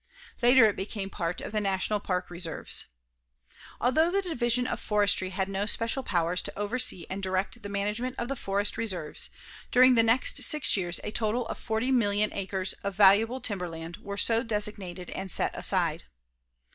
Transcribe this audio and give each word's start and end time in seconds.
Later 0.41 0.65
it 0.65 0.75
became 0.75 1.11
part 1.11 1.41
of 1.41 1.51
the 1.51 1.61
National 1.61 1.99
Park 1.99 2.31
reserves. 2.31 2.87
Although 3.79 4.09
the 4.09 4.23
Division 4.23 4.65
of 4.65 4.79
Forestry 4.79 5.29
had 5.29 5.47
no 5.47 5.67
special 5.67 6.01
powers 6.01 6.41
to 6.41 6.57
oversee 6.57 7.05
and 7.07 7.21
direct 7.21 7.61
the 7.61 7.69
management 7.69 8.15
of 8.17 8.27
the 8.27 8.35
forest 8.35 8.77
reserves, 8.79 9.29
during 9.69 9.93
the 9.93 10.01
next 10.01 10.43
six 10.43 10.75
years 10.75 10.99
a 11.03 11.11
total 11.11 11.45
of 11.49 11.59
40,000,000 11.63 12.29
acres 12.35 12.73
of 12.83 12.95
valuable 12.95 13.39
timberland 13.41 13.97
were 13.97 14.17
so 14.17 14.41
designated 14.41 15.11
and 15.11 15.29
set 15.29 15.51
aside. 15.55 16.05